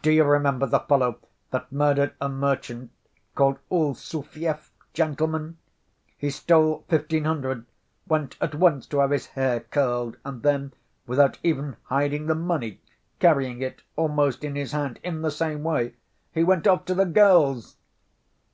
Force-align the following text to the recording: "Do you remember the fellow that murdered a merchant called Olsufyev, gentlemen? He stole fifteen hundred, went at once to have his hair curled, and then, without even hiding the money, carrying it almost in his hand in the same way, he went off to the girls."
"Do 0.00 0.10
you 0.10 0.24
remember 0.24 0.64
the 0.64 0.80
fellow 0.80 1.18
that 1.50 1.70
murdered 1.70 2.14
a 2.18 2.30
merchant 2.30 2.92
called 3.34 3.58
Olsufyev, 3.70 4.70
gentlemen? 4.94 5.58
He 6.16 6.30
stole 6.30 6.86
fifteen 6.88 7.24
hundred, 7.24 7.66
went 8.08 8.38
at 8.40 8.54
once 8.54 8.86
to 8.86 9.00
have 9.00 9.10
his 9.10 9.26
hair 9.26 9.60
curled, 9.60 10.16
and 10.24 10.42
then, 10.42 10.72
without 11.06 11.38
even 11.42 11.76
hiding 11.82 12.24
the 12.24 12.34
money, 12.34 12.80
carrying 13.18 13.60
it 13.60 13.82
almost 13.96 14.44
in 14.44 14.56
his 14.56 14.72
hand 14.72 14.98
in 15.04 15.20
the 15.20 15.30
same 15.30 15.62
way, 15.62 15.92
he 16.32 16.42
went 16.42 16.66
off 16.66 16.86
to 16.86 16.94
the 16.94 17.04
girls." 17.04 17.76